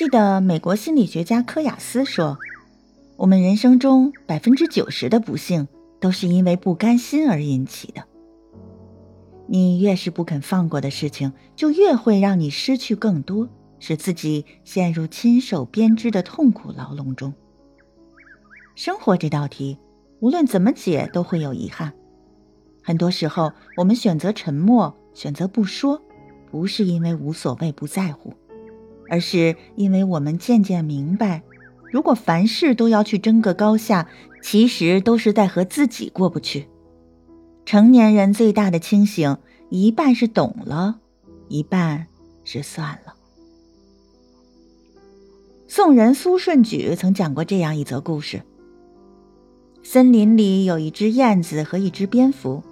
[0.00, 2.38] 记得美国心理学家科雅斯说
[3.18, 5.68] ：“我们人生中百分之九十的不幸
[6.00, 8.04] 都是因为不甘心而引起的。
[9.46, 13.46] 你越是不肯放过的事情，就越会让你失去更多，
[13.78, 17.34] 使自己陷入亲手编织的痛苦牢笼中。
[18.74, 19.76] 生活这道题，
[20.20, 21.92] 无论怎么解都会有遗憾。
[22.82, 26.00] 很多时候，我们选择沉默，选择不说，
[26.50, 28.32] 不是因为无所谓、不在乎。”
[29.10, 31.42] 而是因为我们渐渐明白，
[31.92, 34.08] 如果凡事都要去争个高下，
[34.42, 36.68] 其实都是在和自己过不去。
[37.66, 39.36] 成年人最大的清醒，
[39.68, 41.00] 一半是懂了，
[41.48, 42.06] 一半
[42.44, 43.14] 是算了。
[45.68, 48.42] 宋人苏舜举曾讲过这样一则故事：
[49.82, 52.62] 森林里有一只燕子和一只蝙蝠，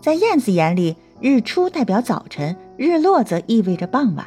[0.00, 4.26] 在燕子眼里，日出代表早晨，日落则意味着傍晚。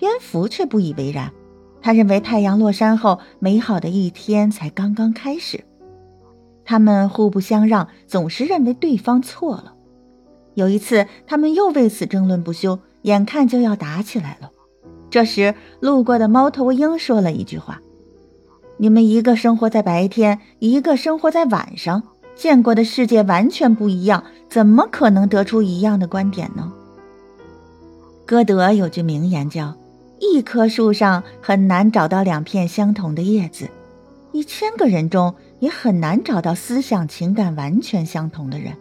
[0.00, 1.30] 蝙蝠却不以为然，
[1.82, 5.62] 他认为太阳落山后，美好的一天才刚刚开始。
[6.64, 9.74] 他们互不相让，总是认为对方错了。
[10.54, 14.50] 有一次，他们又为此争论不休，眼看就要打起来了。
[15.10, 17.82] 这时，路过的猫头鹰说了一句话
[18.80, 22.02] ：“你们一个生活在白天，一个生活在晚上，
[22.34, 26.72] 见过的世界完全不一样，怎么可能得出一样的观点呢？”
[28.24, 29.76] 歌德有句名言叫。
[30.20, 33.68] 一棵树上很难找到两片相同的叶子，
[34.32, 38.74] 一千个人中也很难找到思想情感完全相同的人。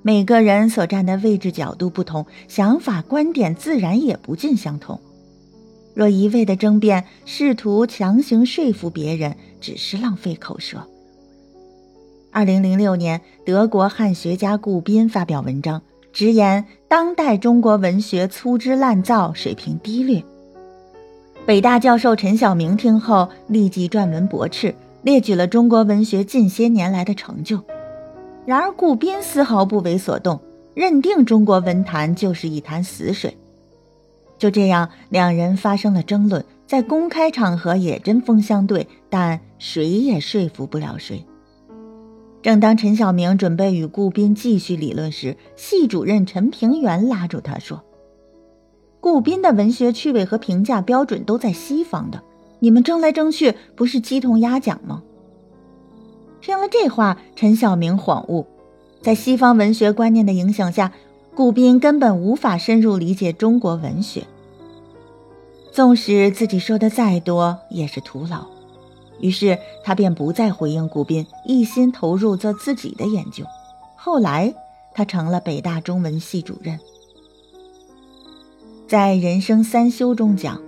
[0.00, 4.98] 每个人所站的位置角度不同，想法观点自然也不尽相同。
[5.94, 10.82] 若一味的争辩，试图强行说服别人，只是浪费口舌。
[12.32, 15.82] 二零零六年，德国汉学家顾斌发表文章。
[16.12, 20.22] 直言当代中国文学粗制滥造，水平低劣。
[21.46, 27.58] 北大教授陈晓明听后立即撰文驳斥，列举了中国文学近些年来的成就。
[28.44, 30.38] 然而顾斌丝毫不为所动，
[30.74, 33.36] 认定中国文坛就是一潭死水。
[34.38, 41.24] 就这样，两人发生了争论，在公开场合也针锋相对，但谁也说服不了谁。
[42.42, 47.80] 正当陈晓明准备与顾斌继续理论时，系主任陈平原拉住他说
[49.00, 52.20] ：“顾斌的文学趣味和评价标准都在西方的，
[52.58, 55.04] 你们争来争去，不是鸡同鸭讲吗？”
[56.42, 58.44] 听了这话，陈晓明恍悟，
[59.00, 60.92] 在西方文学观念的影响下，
[61.36, 64.24] 顾斌根本无法深入理解中国文学。
[65.70, 68.51] 纵使自己说的再多，也是徒劳。
[69.22, 73.44] 于是他便不再回应顾斌，一心投入做自己的研究。
[73.96, 74.52] 后来，
[74.92, 76.78] 他成了北大中文系主任。
[78.86, 80.60] 在人生三修中讲，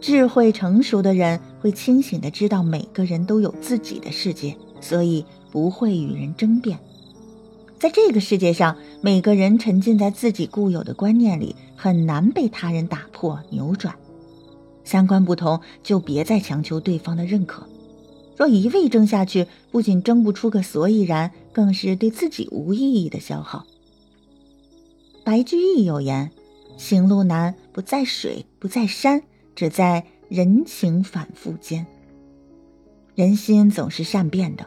[0.00, 6.78] 智慧成熟的人会清醒的知道每个人都有自己的世界，所以不会与人争辩。
[7.78, 13.94] 在这个世界上，每个人沉浸在自己固有的观念里，很难被他人打破扭转。
[14.84, 17.64] 三观不同，就别再强求对方的认可。
[18.36, 23.66] 若一味争下去，不仅争不出个所以然，更是对自己无意义的消耗。
[25.24, 26.30] 白居易有言
[26.76, 29.22] ：“行路难，不在水，不在山，
[29.54, 31.86] 只在人情反复间。”
[33.14, 34.66] 人心总是善变的，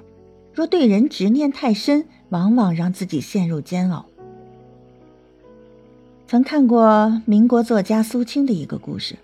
[0.54, 4.06] 若对人执念太深，往往让自己陷入煎熬。
[6.28, 9.16] 曾看过民国作家苏青的一个故事。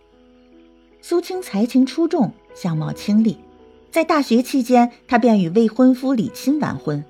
[1.02, 3.38] 苏青才情出众，相貌清丽。
[3.92, 7.04] 在大学期间，她便与未婚夫李钦完婚。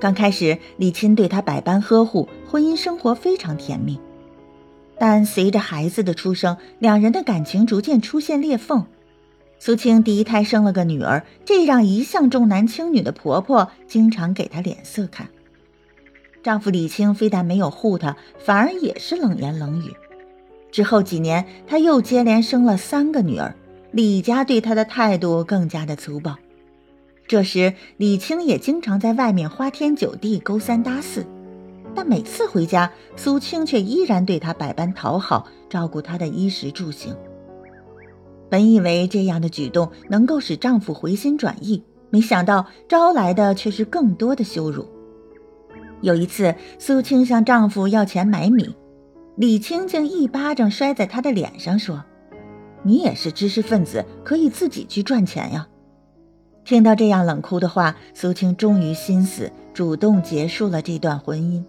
[0.00, 4.00] 刚开始，李钦对她百般呵护，婚姻生活非常甜蜜。
[4.98, 8.86] 但随着孩子的出生，两人的感情逐渐出现裂缝。
[9.58, 15.28] 苏青第一胎生了个女儿，这让一向重男轻女的婆婆经常给她脸色看。
[16.42, 19.92] 丈夫李青非但没有护她，反而也是冷言冷语。
[20.70, 23.54] 之后几年，她又接连生了三个女儿。
[23.98, 26.36] 李家对他的态度更加的粗暴。
[27.26, 31.26] 这时，李青也经常在外面花天酒地、勾三搭四，
[31.96, 37.12] 但每次回家，苏青却依然对他百般讨好，照顾他的衣食住行。
[38.48, 44.86] 本以为这样的举动能够使丈夫回心转意，没想到招来的却是更多的羞辱。
[46.02, 48.76] 有一次，苏青向丈夫要钱买米，
[49.34, 52.04] 李青竟一巴掌摔在她的脸上，说。
[52.88, 55.68] 你也是知识分子，可以自己去赚钱呀！
[56.64, 61.62] 听到这样冷酷的话，苏青终于心死，主动结束了这段婚姻。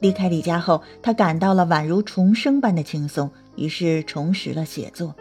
[0.00, 5.14] 离开李家后，她感到了宛如重生般的轻松，于是重拾了写作。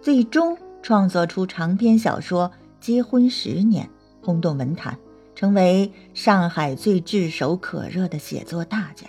[0.00, 2.50] 最终创作出长篇小说
[2.84, 3.86] 《结婚十年》，
[4.26, 4.98] 轰动文坛，
[5.36, 9.06] 成为上海最炙手可热的写作大家。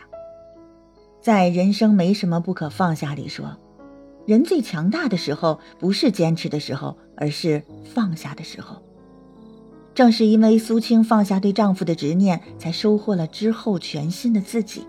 [1.19, 3.57] 在《人生没什么不可放下》里说，
[4.25, 7.61] 人最强大的时候不是坚持的时候，而是
[7.93, 8.81] 放下的时候。
[9.93, 14.87] 正是因为苏青放下对丈夫的执念，才收获了之后全新的自己。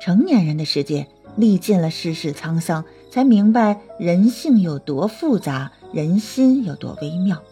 [0.00, 1.06] 成年人的世界，
[1.36, 7.42] 历尽了世事沧桑，才明白人性有多复杂，人心有多微妙。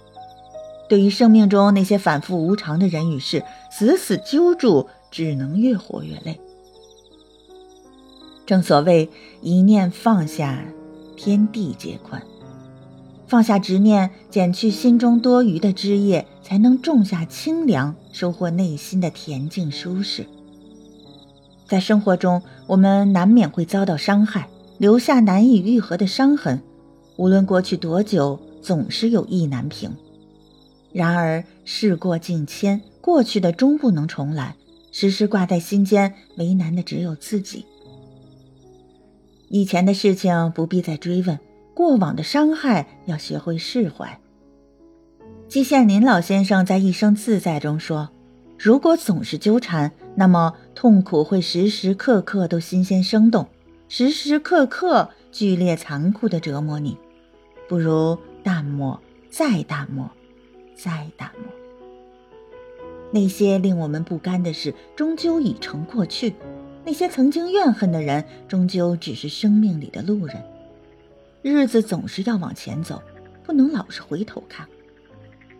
[0.86, 6.38] 对于生命中那些反复无常的人与事，死死揪住，只能越活越累。
[8.46, 9.08] 正所谓
[9.40, 10.64] 一念放下，
[11.16, 12.22] 天地皆宽。
[13.26, 20.26] 放下执念，减去心中多余的枝叶，才能种下清凉，收获内心的恬静舒适。
[21.66, 24.46] 在生活中，我们难免会遭到伤害，
[24.76, 26.60] 留下难以愈合的伤痕。
[27.16, 29.90] 无论过去多久，总是有意难平。
[30.92, 34.54] 然而事过境迁，过去的终不能重来。
[34.92, 37.64] 时时挂在心间，为难的只有自己。
[39.54, 41.38] 以前的事情不必再追问。
[41.74, 44.20] 过往的伤害要学会释怀。
[45.46, 48.10] 季羡林老先生在《一生自在》中说
[48.58, 53.46] ：“如果总是纠缠，那么痛苦会时时刻刻都新鲜生动，
[53.88, 56.98] 时时刻刻剧烈残酷地折磨你。
[57.68, 60.10] 不如淡漠，再淡漠，
[60.74, 61.46] 再淡漠。
[63.12, 66.32] 那些令我们不甘的事，终究已成过去；
[66.84, 70.36] 那些曾经怨恨的人，终究只是生命里的路人。”
[71.42, 73.02] 日子总是要往前走，
[73.42, 74.66] 不能老是回头看。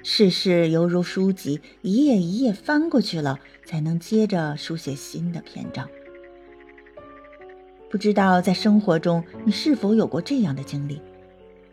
[0.02, 5.88] 世事犹如书籍，一页一页翻过去了，才能接着书写新的篇章。
[7.90, 11.00] 不知道在生活中你是否有过这样的经历：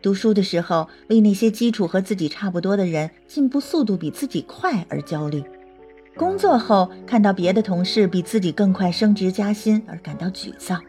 [0.02, 5.42] 读书的时候，为那些基础和自己差不多的人进步速度比自己快而焦虑；
[6.22, 10.80] 工作后，看到别的同事比自己更快升职加薪而感到沮丧。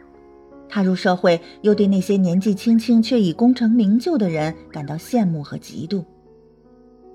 [0.69, 6.05] 踏入社会，又对那些年纪轻轻却已功成名就的人感到羡慕和嫉妒。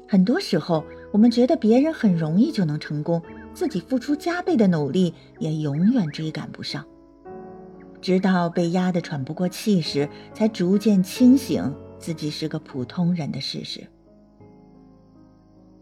[0.09, 3.23] 很多时候，我们觉得别人很容易就能成功，
[3.55, 6.85] 自己付出加倍的努力也永远追赶不上。
[8.03, 13.87] 直到被压得喘不过气时，才逐渐清醒自己是个普通人的事实。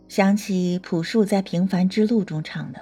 [0.08, 2.81] 想起朴树在《平凡之路》中唱的：“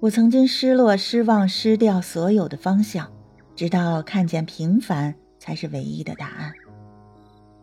[0.00, 3.10] 我曾经失落、失望、失掉所有的方向。”
[3.54, 6.52] 直到看见平凡才是唯一的答案。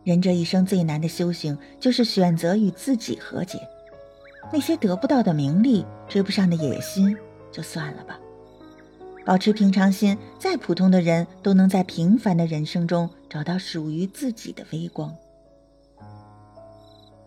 [0.04, 3.58] 人这一生最难的修行，就是选择与自己和解。
[4.52, 7.16] 那些得不到的名利，追不上的野心，
[7.50, 8.20] 就算了吧。
[9.24, 15.16] 保持平常心，再普通的人都能在平凡的人生中找到属于自己的微光。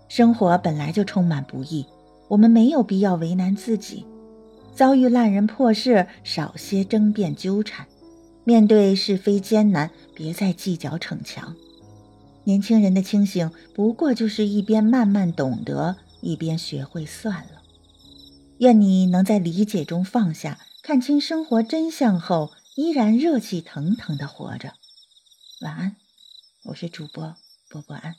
[0.09, 1.85] 生活本来就充满不易，
[2.27, 4.05] 我们没有必要为难自己。
[4.75, 7.87] 遭遇烂人破事，少些争辩纠缠。
[8.43, 11.55] 面对是非艰难，别再计较逞强。
[12.45, 17.61] 年轻人的清醒，不过就是一边慢慢懂得，一边学会算了。
[18.57, 24.73] 愿你能在理解中放下，看清生活真相后，依然热气腾腾的活着。
[25.61, 25.95] 晚安，
[26.65, 27.35] 我是主播
[27.69, 28.15] 波波安。